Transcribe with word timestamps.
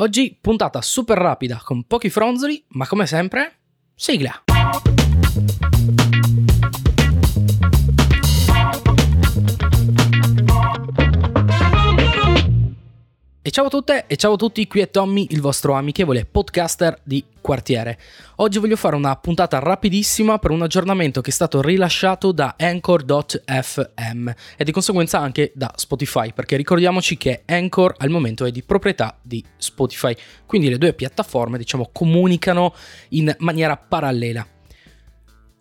Oggi 0.00 0.34
puntata 0.40 0.80
super 0.80 1.18
rapida 1.18 1.60
con 1.62 1.84
pochi 1.84 2.08
fronzoli, 2.08 2.64
ma 2.68 2.86
come 2.86 3.06
sempre, 3.06 3.58
sigla. 3.94 4.44
E 13.50 13.52
ciao 13.52 13.66
a 13.66 13.68
tutte 13.68 14.04
e 14.06 14.14
ciao 14.14 14.34
a 14.34 14.36
tutti, 14.36 14.64
qui 14.68 14.78
è 14.78 14.90
Tommy, 14.90 15.26
il 15.30 15.40
vostro 15.40 15.72
amichevole 15.72 16.24
podcaster 16.24 17.00
di 17.02 17.24
quartiere. 17.40 17.98
Oggi 18.36 18.60
voglio 18.60 18.76
fare 18.76 18.94
una 18.94 19.16
puntata 19.16 19.58
rapidissima 19.58 20.38
per 20.38 20.52
un 20.52 20.62
aggiornamento 20.62 21.20
che 21.20 21.30
è 21.30 21.32
stato 21.32 21.60
rilasciato 21.60 22.30
da 22.30 22.54
Anchor.fm 22.56 24.30
e 24.56 24.62
di 24.62 24.70
conseguenza 24.70 25.18
anche 25.18 25.50
da 25.56 25.72
Spotify, 25.74 26.32
perché 26.32 26.56
ricordiamoci 26.56 27.16
che 27.16 27.42
Anchor 27.44 27.96
al 27.98 28.10
momento 28.10 28.44
è 28.44 28.52
di 28.52 28.62
proprietà 28.62 29.18
di 29.20 29.44
Spotify, 29.56 30.14
quindi 30.46 30.68
le 30.68 30.78
due 30.78 30.92
piattaforme 30.92 31.58
diciamo 31.58 31.90
comunicano 31.92 32.72
in 33.08 33.34
maniera 33.40 33.76
parallela. 33.76 34.46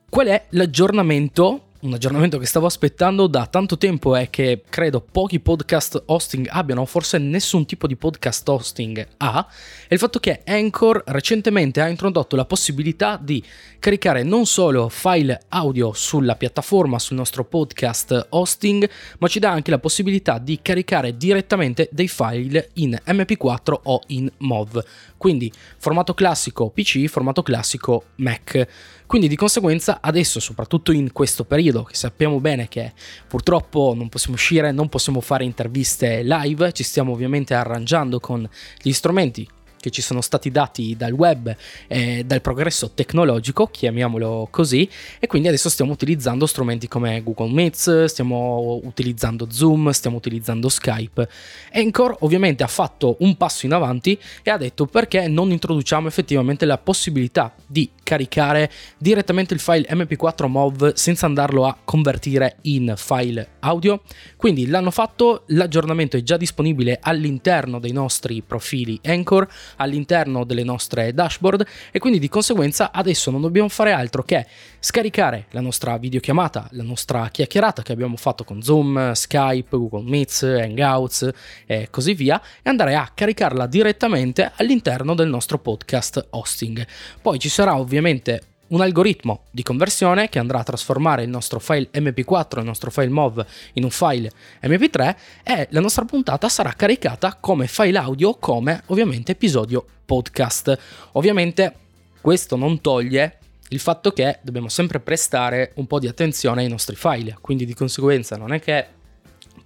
Qual 0.08 0.28
è 0.28 0.46
l'aggiornamento 0.50 1.69
un 1.82 1.94
aggiornamento 1.94 2.38
che 2.38 2.46
stavo 2.46 2.66
aspettando 2.66 3.28
da 3.28 3.46
tanto 3.46 3.78
tempo 3.78 4.14
è 4.16 4.30
che 4.30 4.64
credo 4.68 5.00
pochi 5.00 5.40
podcast 5.40 6.04
hosting 6.08 6.48
abbiano, 6.50 6.84
forse 6.86 7.18
nessun 7.20 7.66
tipo 7.66 7.88
di 7.88 7.96
podcast 7.96 8.48
hosting 8.50 9.08
ha, 9.18 9.48
è 9.88 9.94
il 9.94 10.00
fatto 10.00 10.20
che 10.20 10.42
Anchor 10.46 11.04
recentemente 11.06 11.80
ha 11.80 11.88
introdotto 11.88 12.36
la 12.36 12.44
possibilità 12.44 13.18
di 13.22 13.42
caricare 13.80 14.24
non 14.24 14.46
solo 14.46 14.90
file 14.90 15.44
audio 15.50 15.94
sulla 15.94 16.36
piattaforma, 16.36 17.00
sul 17.00 17.16
nostro 17.16 17.46
podcast 17.46 18.28
hosting, 18.32 18.90
ma 19.20 19.28
ci 19.30 19.40
dà 19.40 19.52
anche 19.52 19.72
la 19.72 19.80
possibilità 19.80 20.38
di 20.38 20.60
caricare 20.62 21.16
direttamente 21.16 21.88
dei 21.94 22.10
file 22.10 22.72
in 22.74 22.98
MP4 23.06 23.80
o 23.84 24.02
in 24.08 24.30
MOV. 24.40 24.84
Quindi 25.16 25.52
formato 25.78 26.14
classico 26.14 26.70
PC, 26.70 27.06
formato 27.08 27.42
classico 27.42 28.06
Mac. 28.16 28.68
Quindi 29.06 29.28
di 29.28 29.36
conseguenza 29.36 30.00
adesso, 30.02 30.40
soprattutto 30.40 30.92
in 30.92 31.12
questo 31.12 31.44
periodo, 31.44 31.69
che 31.72 31.96
sappiamo 31.96 32.40
bene 32.40 32.68
che 32.68 32.94
purtroppo 33.28 33.94
non 33.96 34.10
possiamo 34.10 34.36
uscire, 34.36 34.72
non 34.72 34.90
possiamo 34.90 35.22
fare 35.22 35.44
interviste 35.44 36.24
live, 36.24 36.72
ci 36.72 36.84
stiamo 36.84 37.12
ovviamente 37.14 37.54
arrangiando 37.54 38.20
con 38.20 38.48
gli 38.82 38.92
strumenti 38.92 39.48
che 39.80 39.90
ci 39.90 40.02
sono 40.02 40.22
stati 40.22 40.52
dati 40.52 40.96
dal 40.96 41.12
web 41.12 41.56
e 41.88 42.24
dal 42.26 42.42
progresso 42.42 42.92
tecnologico, 42.94 43.68
chiamiamolo 43.68 44.48
così, 44.52 44.90
e 45.20 45.28
quindi 45.28 45.48
adesso 45.48 45.70
stiamo 45.70 45.92
utilizzando 45.92 46.46
strumenti 46.46 46.88
come 46.88 47.24
Google 47.24 47.52
Meets, 47.52 48.06
stiamo 48.06 48.80
utilizzando 48.84 49.48
Zoom, 49.50 49.90
stiamo 49.92 50.18
utilizzando 50.18 50.70
Skype. 50.70 51.30
Anchor 51.74 52.18
ovviamente 52.22 52.64
ha 52.64 52.68
fatto 52.68 53.18
un 53.20 53.36
passo 53.38 53.66
in 53.66 53.74
avanti 53.74 54.20
e 54.44 54.52
ha 54.52 54.58
detto 54.58 54.86
perché 54.86 55.28
non 55.28 55.52
introduciamo 55.52 56.08
effettivamente 56.08 56.66
la 56.66 56.78
possibilità 56.78 57.54
di 57.66 57.90
caricare 58.04 58.72
direttamente 58.98 59.54
il 59.54 59.60
file 59.60 59.88
MP4 59.88 60.48
MOV 60.48 60.94
senza 60.94 61.26
andarlo 61.26 61.66
a 61.66 61.78
convertire 61.84 62.58
in 62.64 62.94
file 62.98 63.56
audio. 63.60 64.02
Quindi 64.36 64.68
l'hanno 64.68 64.92
fatto, 64.92 65.44
l'aggiornamento 65.48 66.18
è 66.18 66.24
già 66.24 66.38
disponibile 66.38 66.98
all'interno 67.02 67.80
dei 67.80 67.92
nostri 67.92 68.42
profili 68.42 69.00
Anchor 69.04 69.48
all'interno 69.78 70.44
delle 70.44 70.64
nostre 70.64 71.14
dashboard 71.14 71.66
e 71.92 72.00
quindi 72.00 72.20
di 72.20 72.30
conseguenza 72.30 72.92
adesso 72.92 73.32
non 73.32 73.42
dobbiamo 73.42 73.70
fare 73.70 73.92
altro 73.92 74.24
che 74.24 74.46
scaricare 74.80 75.46
la 75.52 75.62
nostra 75.62 75.98
videochiamata, 75.98 76.68
la 76.72 76.84
nostra 76.84 77.30
chiacchierata 77.30 77.82
che 77.82 77.92
abbiamo 77.92 78.18
fatto 78.18 78.44
con 78.44 78.62
Zoom, 78.62 79.12
Skype, 79.14 79.78
Google 79.78 80.10
Meets, 80.10 80.44
Hangouts 80.44 81.30
e 81.66 81.88
così 81.90 82.14
via 82.14 82.42
e 82.62 82.70
andare 82.70 82.96
a 82.96 83.10
caricarla 83.14 83.66
direttamente 83.68 84.52
all'interno 84.56 85.16
del 85.16 85.30
nostro 85.30 85.58
podcast 85.60 86.28
hosting. 86.32 86.86
Poi 87.22 87.40
ci 87.40 87.50
sarà 87.50 87.78
ovviamente 87.78 88.49
un 88.70 88.82
algoritmo 88.82 89.44
di 89.52 89.64
conversione 89.64 90.30
che 90.30 90.40
andrà 90.40 90.60
a 90.60 90.64
trasformare 90.64 91.24
il 91.24 91.30
nostro 91.30 91.60
file 91.60 91.90
MP4, 91.94 92.60
il 92.60 92.66
nostro 92.66 92.92
file 92.92 93.10
MOV 93.10 93.46
in 93.74 93.84
un 93.84 93.90
file 93.90 94.32
MP3 94.62 95.16
e 95.44 95.68
la 95.72 95.80
nostra 95.80 96.06
puntata 96.06 96.50
sarà 96.50 96.74
caricata 96.74 97.38
come 97.40 97.68
file 97.68 97.98
audio, 97.98 98.36
come 98.36 98.84
ovviamente 98.88 99.34
episodio 99.34 99.86
podcast. 100.06 100.78
Ovviamente 101.14 101.74
questo 102.22 102.56
non 102.56 102.82
toglie 102.82 103.38
il 103.70 103.80
fatto 103.80 104.12
che 104.12 104.40
dobbiamo 104.42 104.68
sempre 104.68 105.00
prestare 105.00 105.72
un 105.76 105.86
po' 105.86 106.00
di 106.00 106.08
attenzione 106.08 106.64
ai 106.64 106.70
nostri 106.70 106.96
file, 106.96 107.38
quindi 107.40 107.66
di 107.66 107.74
conseguenza 107.74 108.36
non 108.36 108.54
è 108.54 108.60
che 108.60 108.86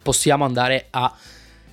possiamo 0.02 0.44
andare 0.44 0.88
a 0.90 1.16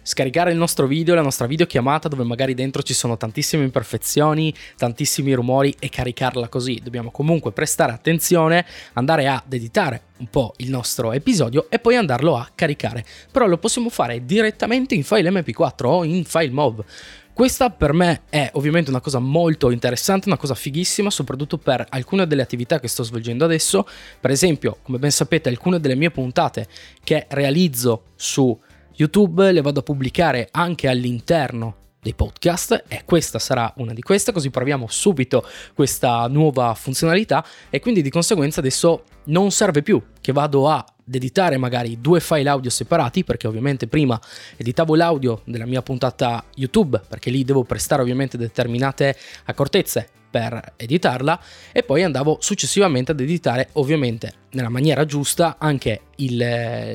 scaricare 0.03 0.53
il 0.53 0.57
nostro 0.57 0.87
video, 0.87 1.15
la 1.15 1.23
nostra 1.23 1.47
videochiamata 1.47 2.09
dove 2.09 2.25
magari 2.25 2.55
dentro 2.55 2.83
ci 2.83 2.95
sono 2.95 3.17
tantissime 3.17 3.65
imperfezioni, 3.65 4.55
tantissimi 4.77 5.33
rumori 5.33 5.75
e 5.79 5.89
caricarla 5.89 6.49
così. 6.49 6.81
Dobbiamo 6.83 7.11
comunque 7.11 7.53
prestare 7.53 7.93
attenzione, 7.93 8.67
andare 8.95 9.29
ad 9.29 9.53
editare 9.53 10.03
un 10.19 10.27
po' 10.27 10.55
il 10.59 10.71
nostro 10.71 11.13
episodio 11.13 11.67
e 11.71 11.79
poi 11.79 11.97
andarlo 11.97 12.37
a 12.37 12.49
caricare. 12.55 13.05
Però 13.31 13.47
lo 13.47 13.59
possiamo 13.59 13.89
fare 13.89 14.25
direttamente 14.25 14.95
in 14.95 15.05
file 15.05 15.31
MP4 15.31 15.87
o 15.87 16.05
in 16.05 16.25
file 16.25 16.51
MOV. 16.51 16.85
Questa 17.33 17.71
per 17.71 17.95
me 17.95 18.23
è 18.29 18.51
ovviamente 18.55 18.91
una 18.91 19.01
cosa 19.01 19.19
molto 19.19 19.71
interessante, 19.71 20.29
una 20.29 20.37
cosa 20.37 20.55
fighissima, 20.55 21.09
soprattutto 21.09 21.57
per 21.57 21.87
alcune 21.89 22.27
delle 22.27 22.43
attività 22.43 22.79
che 22.79 22.89
sto 22.89 23.03
svolgendo 23.03 23.47
adesso. 23.47 23.87
Per 24.21 24.31
esempio, 24.31 24.77
come 24.83 24.99
ben 24.99 25.11
sapete, 25.11 25.49
alcune 25.49 25.81
delle 25.81 25.95
mie 25.95 26.11
puntate 26.11 26.67
che 27.03 27.27
realizzo 27.31 28.03
su 28.15 28.59
YouTube 29.01 29.51
le 29.51 29.63
vado 29.63 29.81
a 29.81 29.83
pubblicare 29.83 30.49
anche 30.51 30.87
all'interno 30.87 31.80
dei 32.01 32.15
podcast 32.15 32.85
e 32.89 33.03
questa 33.05 33.39
sarà 33.39 33.73
una 33.77 33.93
di 33.93 34.01
queste, 34.01 34.33
così 34.33 34.51
proviamo 34.51 34.87
subito 34.89 35.47
questa 35.75 36.27
nuova 36.29 36.75
funzionalità 36.75 37.45
e 37.69 37.81
quindi 37.81 38.03
di 38.03 38.11
conseguenza 38.11 38.61
adesso 38.61 39.05
non 39.25 39.51
serve 39.51 39.83
più 39.83 40.03
che 40.21 40.33
vado 40.33 40.69
a 40.69 40.85
editare 41.13 41.57
magari 41.57 42.01
due 42.01 42.21
file 42.21 42.49
audio 42.49 42.71
separati 42.71 43.25
perché 43.25 43.47
ovviamente 43.47 43.87
prima 43.87 44.19
editavo 44.57 44.95
l'audio 44.95 45.43
della 45.45 45.67
mia 45.67 45.83
puntata 45.83 46.45
YouTube 46.55 47.01
perché 47.07 47.31
lì 47.31 47.45
devo 47.45 47.65
prestare 47.65 48.01
ovviamente 48.01 48.39
determinate 48.39 49.17
accortezze 49.45 50.09
per 50.31 50.75
editarla 50.77 51.41
e 51.73 51.83
poi 51.83 52.05
andavo 52.05 52.39
successivamente 52.41 53.11
ad 53.11 53.21
editare 53.21 53.71
ovviamente 53.73 54.33
nella 54.51 54.69
maniera 54.69 55.05
giusta 55.05 55.57
anche 55.59 56.03
il, 56.17 56.41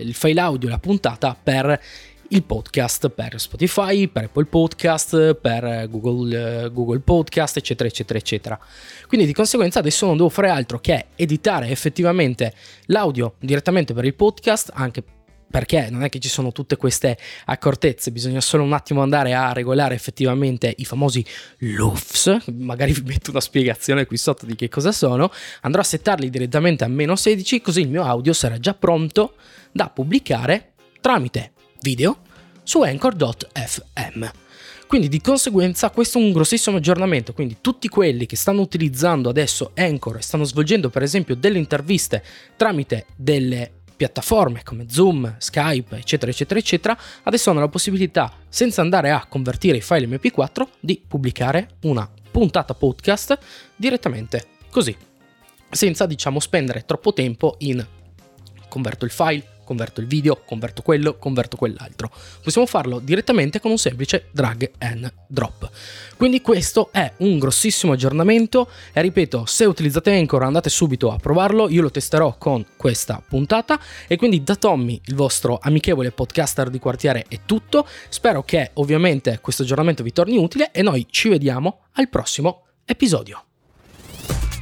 il 0.02 0.14
file 0.14 0.40
audio, 0.40 0.70
la 0.70 0.80
puntata 0.80 1.38
per 1.42 1.80
il 2.30 2.44
podcast 2.44 3.10
per 3.10 3.40
Spotify, 3.40 4.08
per 4.08 4.26
Apple 4.26 4.46
Podcast, 4.46 5.36
per 5.36 5.88
Google, 5.90 6.72
Google, 6.72 7.00
Podcast, 7.00 7.58
eccetera, 7.58 7.88
eccetera, 7.88 8.18
eccetera. 8.18 8.60
Quindi 9.08 9.26
di 9.28 9.34
conseguenza 9.34 9.80
adesso 9.80 10.06
non 10.06 10.18
devo 10.18 10.30
fare 10.30 10.50
altro 10.50 10.80
che 10.80 11.08
editare 11.16 11.70
effettivamente 11.70 12.54
l'audio 12.86 13.36
direttamente 13.40 13.94
per 13.94 14.06
il 14.06 14.16
podcast, 14.16 14.72
anche 14.74 15.04
perché 15.48 15.88
non 15.90 16.04
è 16.04 16.10
che 16.10 16.20
ci 16.20 16.28
sono 16.28 16.52
tutte 16.52 16.76
queste 16.76 17.18
accortezze, 17.46 18.12
bisogna 18.12 18.42
solo 18.42 18.64
un 18.64 18.74
attimo 18.74 19.02
andare 19.02 19.34
a 19.34 19.54
regolare 19.54 19.96
effettivamente 19.96 20.74
i 20.78 20.86
famosi 20.86 21.24
LUFS, 21.60 22.48
magari 22.58 22.92
vi 22.92 23.04
metto 23.06 23.32
una 23.32 23.40
spiegazione 23.40 24.06
qui 24.06 24.18
sotto 24.18 24.46
di 24.46 24.56
che 24.56 24.68
cosa 24.68 24.92
sono, 24.92 25.32
andrò 25.62 25.82
a 25.82 25.86
settarli 25.86 26.30
direttamente 26.30 26.84
a 26.84 26.88
meno 26.88 27.16
16 27.16 27.62
così 27.62 27.82
il 27.82 27.90
mio 27.90 28.04
audio 28.04 28.34
sarà 28.34 28.60
già 28.60 28.74
pronto 28.74 29.36
da 29.72 29.90
pubblicare 29.90 30.74
tramite 31.00 31.54
video 31.86 32.18
su 32.64 32.82
anchor.fm. 32.82 34.26
Quindi 34.88 35.08
di 35.08 35.22
conseguenza 35.22 35.92
questo 35.92 36.18
è 36.18 36.22
un 36.22 36.32
grossissimo 36.32 36.78
aggiornamento, 36.78 37.34
quindi 37.34 37.58
tutti 37.62 37.88
quelli 37.88 38.26
che 38.26 38.36
stanno 38.36 38.62
utilizzando 38.62 39.30
adesso 39.30 39.72
Anchor 39.76 40.18
e 40.18 40.22
stanno 40.22 40.44
svolgendo 40.46 40.90
per 40.90 41.04
esempio 41.04 41.36
delle 41.36 41.60
interviste 41.60 42.24
tramite 42.56 43.06
delle 43.16 43.72
piattaforme 43.96 44.64
come 44.64 44.86
Zoom, 44.90 45.36
Skype, 45.38 45.98
eccetera, 45.98 46.32
eccetera, 46.32 46.60
eccetera, 46.60 46.98
adesso 47.24 47.50
hanno 47.50 47.62
la 47.62 47.70
possibilità, 47.70 48.32
senza 48.50 48.82
andare 48.82 49.12
a 49.12 49.26
convertire 49.28 49.78
i 49.78 49.82
file 49.82 50.08
MP4, 50.08 50.68
di 50.80 51.02
pubblicare 51.08 51.78
una 51.82 52.10
puntata 52.32 52.74
podcast 52.74 53.38
direttamente 53.76 54.48
così, 54.70 54.96
senza 55.70 56.06
diciamo 56.06 56.40
spendere 56.40 56.84
troppo 56.86 57.14
tempo 57.14 57.56
in 57.60 57.86
converto 58.68 59.06
il 59.06 59.12
file, 59.12 59.55
converto 59.66 60.00
il 60.00 60.08
video, 60.08 60.42
converto 60.46 60.82
quello, 60.82 61.18
converto 61.18 61.58
quell'altro. 61.58 62.10
Possiamo 62.42 62.66
farlo 62.66 63.00
direttamente 63.00 63.60
con 63.60 63.72
un 63.72 63.78
semplice 63.78 64.28
drag 64.32 64.72
and 64.78 65.12
drop. 65.28 65.70
Quindi 66.16 66.42
questo 66.42 66.90
è 66.94 67.12
un 67.18 67.38
grossissimo 67.40 67.92
aggiornamento 67.92 68.70
e 68.94 69.02
ripeto, 69.02 69.46
se 69.46 69.66
utilizzate 69.66 70.14
Anchor 70.14 70.44
andate 70.44 70.70
subito 70.70 71.12
a 71.12 71.18
provarlo, 71.18 71.68
io 71.68 71.82
lo 71.82 71.92
testerò 71.92 72.38
con 72.38 72.66
questa 72.78 73.22
puntata 73.28 73.80
e 74.08 74.16
quindi 74.16 74.44
da 74.44 74.56
Tommy, 74.56 75.02
il 75.06 75.16
vostro 75.16 75.60
amichevole 75.62 76.12
podcaster 76.12 76.70
di 76.70 76.80
quartiere 76.80 77.26
è 77.28 77.42
tutto. 77.46 77.86
Spero 78.08 78.44
che 78.44 78.72
ovviamente 78.76 79.40
questo 79.42 79.64
aggiornamento 79.64 80.04
vi 80.04 80.14
torni 80.14 80.38
utile 80.38 80.72
e 80.72 80.82
noi 80.82 81.08
ci 81.10 81.28
vediamo 81.28 81.82
al 81.94 82.08
prossimo 82.08 82.68
episodio. 82.86 83.55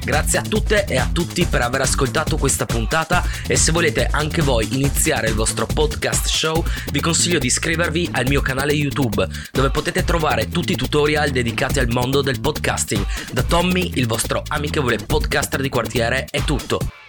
Grazie 0.04 0.38
a 0.38 0.42
tutte 0.42 0.84
e 0.84 0.98
a 0.98 1.08
tutti 1.10 1.46
per 1.46 1.62
aver 1.62 1.80
ascoltato 1.80 2.36
questa 2.36 2.66
puntata 2.66 3.24
e 3.46 3.56
se 3.56 3.72
volete 3.72 4.06
anche 4.10 4.42
voi 4.42 4.68
iniziare 4.74 5.28
il 5.28 5.34
vostro 5.34 5.64
podcast 5.66 6.26
show 6.26 6.62
vi 6.92 7.00
consiglio 7.00 7.38
di 7.38 7.46
iscrivervi 7.46 8.10
al 8.12 8.26
mio 8.28 8.42
canale 8.42 8.74
YouTube 8.74 9.26
dove 9.50 9.70
potete 9.70 10.04
trovare 10.04 10.50
tutti 10.50 10.72
i 10.72 10.76
tutorial 10.76 11.30
dedicati 11.30 11.78
al 11.78 11.88
mondo 11.88 12.20
del 12.20 12.40
podcasting. 12.40 13.04
Da 13.32 13.42
Tommy, 13.42 13.92
il 13.94 14.06
vostro 14.06 14.42
amichevole 14.46 14.98
podcaster 14.98 15.62
di 15.62 15.70
quartiere, 15.70 16.26
è 16.30 16.42
tutto. 16.44 17.03